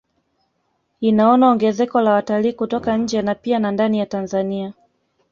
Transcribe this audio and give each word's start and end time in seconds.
Inaona 1.01 1.47
ongezeko 1.49 2.01
la 2.01 2.13
watalii 2.13 2.53
kutoka 2.53 2.97
nje 2.97 3.21
na 3.21 3.35
pia 3.35 3.59
na 3.59 3.71
ndani 3.71 3.99
ya 3.99 4.05
Tanzania 4.05 4.73